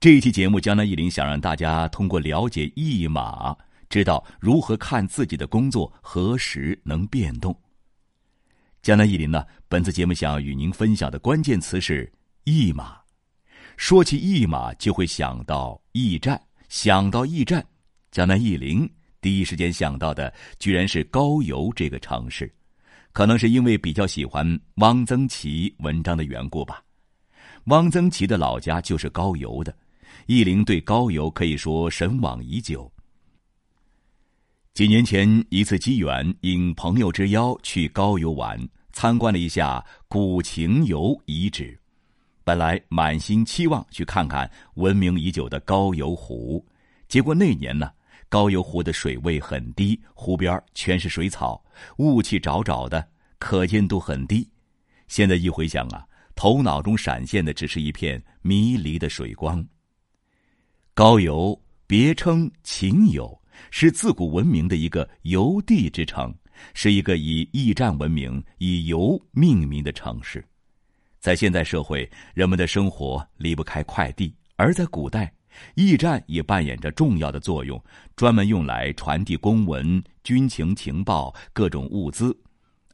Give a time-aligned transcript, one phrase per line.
[0.00, 3.54] 这一期节目，江南一林想让大家通过了解驿马，
[3.90, 7.54] 知道如何看自己的工作何时能变动。
[8.80, 12.10] 江南一林呢，本次节目想要与您分享的关键词是
[12.44, 12.98] 驿马。
[13.76, 16.40] 说起驿马，就会想到驿站，
[16.70, 17.62] 想到驿站，
[18.10, 18.90] 江南一林
[19.20, 22.50] 第一时间想到的居然是高邮这个城市，
[23.12, 26.82] 可能是因为比较喜欢汪曾祺文章的缘故吧。
[27.64, 29.76] 汪曾祺的老家就是高邮的。
[30.26, 32.90] 易林对高邮可以说神往已久。
[34.72, 38.58] 几年前一次机缘，应朋友之邀去高邮玩，
[38.92, 41.78] 参观了一下古秦邮遗址。
[42.44, 46.64] 本来满心期望去看看闻名已久的高邮湖，
[47.08, 47.90] 结果那年呢，
[48.28, 51.62] 高邮湖的水位很低，湖边全是水草，
[51.98, 53.06] 雾气沼沼的，
[53.38, 54.48] 可见度很低。
[55.08, 59.64] 现在一回想啊，头脑中闪现的只是一片迷离的水光。
[61.00, 63.26] 高邮别称秦邮，
[63.70, 66.30] 是自古闻名的一个邮地之城，
[66.74, 70.44] 是一个以驿站闻名、以邮命名的城市。
[71.18, 75.32] 在现代社会，人们的生活离不开快递，而在古代，
[75.74, 77.82] 驿站也扮演着重要的作用，
[78.14, 82.38] 专门用来传递公文、军情情报、各种物资。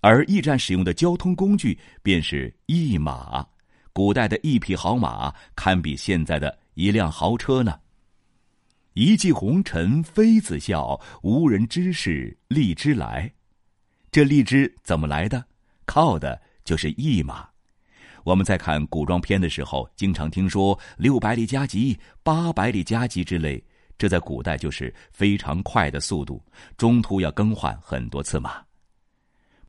[0.00, 3.44] 而驿站使用的交通工具便是驿马，
[3.92, 7.76] 古代的一匹好马堪比现在的一辆豪车呢。
[8.96, 13.30] 一骑红尘妃子笑，无人知是荔枝来。
[14.10, 15.44] 这荔枝怎么来的？
[15.84, 17.46] 靠的就是驿马。
[18.24, 23.62] 我们在看古装片的时候，经常听说六百里加急、八百里加急之类，
[23.98, 26.42] 这在古代就是非常快的速度，
[26.78, 28.64] 中途要更换很多次马。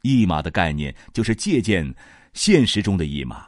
[0.03, 1.93] 驿马的概念就是借鉴
[2.31, 3.45] 现实中的驿马，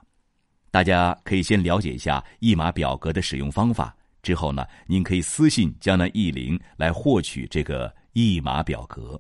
[0.72, 3.96] 大家可以先了解一下驿马表格的使用方法。
[4.22, 9.20] 之后呢，您可以私信江南易林来获取这个易马表格。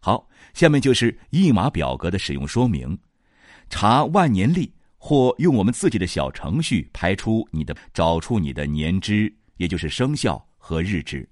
[0.00, 2.98] 好，下面就是易马表格的使用说明：
[3.68, 11.28] 查万年历，或用我们自己的小程序排出你的，找出你的年支，也就是生肖和日支。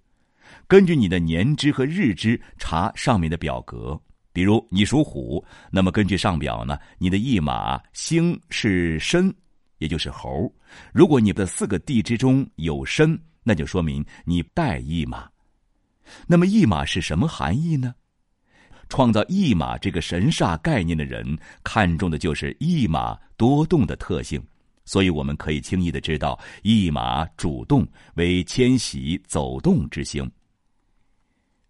[0.66, 4.00] 根据你的年支和日支查上面的表格。
[4.32, 9.32] 比如你属虎，那么根据上表呢，你的驿马星是申。
[9.78, 10.52] 也就是猴，
[10.92, 15.28] 如果你的四个地支中有申，那就说明你带驿马。
[16.26, 17.94] 那么驿马是什么含义呢？
[18.88, 24.42] 创造驿马这个神煞概念的人，看重的就是驿马多动的特性，
[24.84, 30.30] 所以我们可以轻易的知道，驿马主动为迁徙走动之星。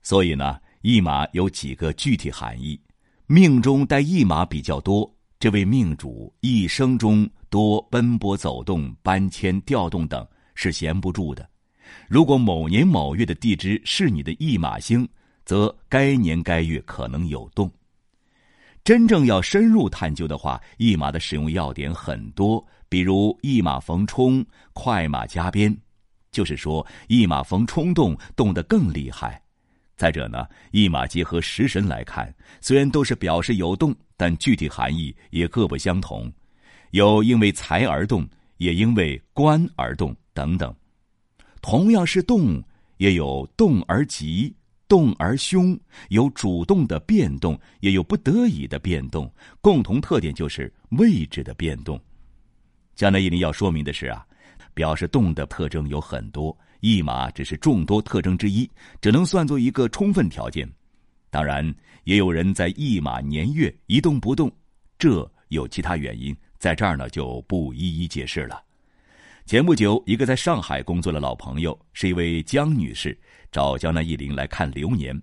[0.03, 2.79] 所以呢，驿马有几个具体含义：
[3.27, 5.09] 命中带驿马比较多。
[5.39, 10.27] 这位命主一生中多奔波走动、搬迁调动等，
[10.57, 11.49] 是闲不住的。
[12.09, 15.09] 如果某年某月的地支是你的驿马星，
[15.45, 17.71] 则该年该月可能有动。
[18.83, 25.73] 真正要深入探究的话，驿马的使用要点很多，比如驿马逢冲、快马加鞭，
[26.33, 29.41] 就是说驿马逢冲动，动得更厉害。
[29.95, 36.29] 再者呢，驿马结合食神来看，虽然都是表示有动，但具体含义也各不相同，
[36.95, 38.25] 有因为财而动，
[38.59, 40.73] 也因为官而动等等。
[41.61, 42.63] 同样是动，
[42.99, 44.55] 也有动而急、
[44.87, 45.77] 动而凶，
[46.11, 49.29] 有主动的变动，也有不得已的变动。
[49.61, 52.01] 共同特点就是位置的变动。
[52.95, 54.25] 江南一林要说明的是啊，
[54.73, 56.57] 表示动的特征有很多。
[56.79, 60.71] 驿马只是众多特征之一，只能算作一个充分条件。
[61.29, 64.49] 当然，也有人在驿马年月一动不动，
[64.97, 66.33] 这有其他原因，
[66.65, 68.65] 在这儿呢就不一一解释了。
[69.45, 73.15] 前不久，一个在上海工作的老朋友，是一位江女士，
[73.53, 75.15] 找江南易林来看流年。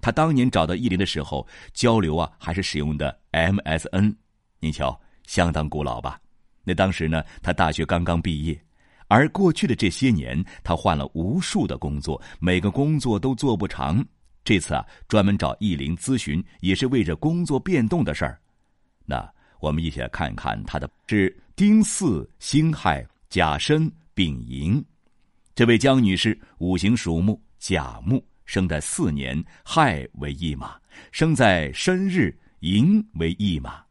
[0.00, 4.12] 她当年找到易林的时候，交流啊还是使用的 MSN，
[4.58, 6.20] 您瞧，相当古老吧？
[6.64, 8.60] 那当时呢，她大学刚刚毕业。
[9.06, 14.04] 而过去的这些年，她换了无数的工作，每个工作都做不长。
[14.42, 18.40] 这次啊，专门找易林咨询，也是为着工作变动的事儿。
[19.06, 24.84] 那我们一起来看一看他的是丁巳辛亥甲申丙寅。
[25.54, 30.80] 这位江女士五行属木，甲木，生在巳年，亥为驿马；
[31.12, 33.82] 生在申日，寅为驿马。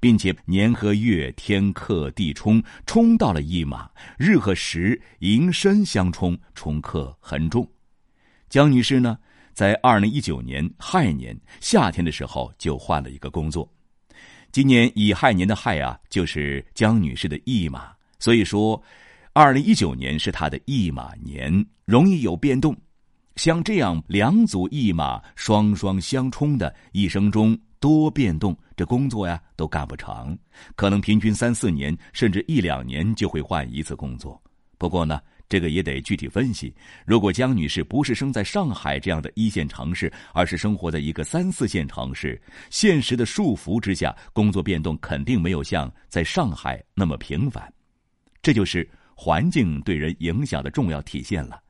[0.00, 7.68] 并且年和月天克地冲，冲到了驿马；日和时寅申相冲，冲克很重。
[8.48, 9.18] 江女士呢，
[9.52, 13.70] 在二零一九年亥年夏天的时候就换了一个工作。
[14.52, 17.90] 今年乙亥年的亥啊，就是江女士的驿马。
[18.18, 18.80] 所以说，
[19.32, 22.76] 二零一九年是她的驿马年，容易有变动。
[23.36, 30.36] 像这样两组驿马双双相冲的一生中多变动，这工作呀都干不长，
[30.76, 34.38] 可能平均三四年甚至一两年就会换一次工作。
[34.82, 36.74] 不过呢，这个也得具体分析。
[37.06, 47.72] 如果江女士不是生在上海这样的一线城市，而是生活在一个三四线城市，现实的束缚之下，工作变动肯定没有像在上海那么频繁。
[48.42, 51.62] 这就是环境对人影响的重要体现了。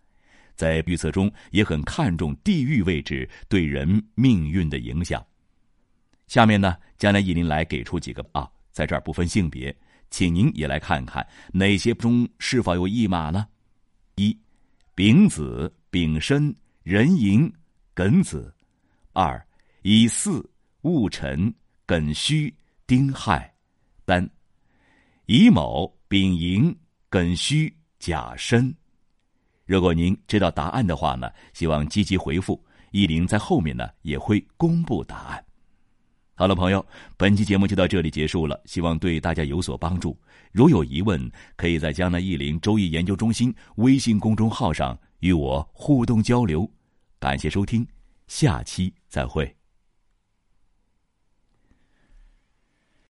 [0.54, 5.22] 在预测中也很看重地域位置对人命运的影响。
[6.28, 9.76] 下面呢，江南一林来给出几个啊，在这儿不分性别，
[10.12, 13.48] 请您也来看看哪些中是否有驿马呢？
[14.16, 14.38] 一，
[14.94, 17.50] 丙子、丙申、壬寅、
[17.94, 18.52] 庚子；
[19.14, 19.44] 二，
[19.80, 20.46] 乙巳、
[20.82, 21.52] 戊辰、
[21.86, 22.54] 庚戌、
[22.86, 23.40] 丁亥；
[24.06, 24.28] 三，
[25.24, 26.76] 乙卯、丙寅、
[27.10, 28.72] 庚戌、甲申。
[29.64, 35.42] 如果您知道答案的话呢，希望积极回复，依林在后面呢也会公布答案。
[36.34, 36.84] 好了，朋友，
[37.16, 40.18] 本期节目就到这里结束了，希望对大家有所帮助。
[40.50, 46.68] 如有疑问，可以在江南易林周易研究中心微信公众号上与我互动交流。
[47.20, 47.86] 感谢收听，
[48.26, 49.61] 下期再会。